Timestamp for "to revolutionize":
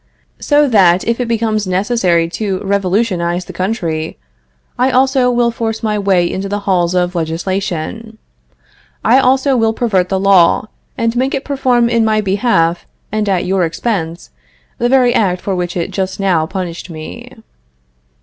2.29-3.45